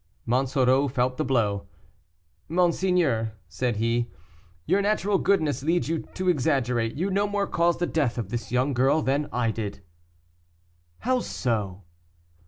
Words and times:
Monsoreau 0.25 0.87
felt 0.87 1.17
the 1.17 1.23
blow. 1.23 1.67
"Monseigneur," 2.49 3.33
said 3.47 3.75
he, 3.75 4.09
"your 4.65 4.81
natural 4.81 5.19
goodness 5.19 5.61
leads 5.61 5.89
you 5.89 5.99
to 6.15 6.27
exaggerate, 6.27 6.95
you 6.95 7.11
no 7.11 7.27
more 7.27 7.45
caused 7.45 7.77
the 7.77 7.85
death 7.85 8.17
of 8.17 8.29
this 8.29 8.51
young 8.51 8.73
girl 8.73 9.03
than 9.03 9.29
I 9.31 9.51
did." 9.51 9.83
"How 11.01 11.19
so?" 11.19 11.83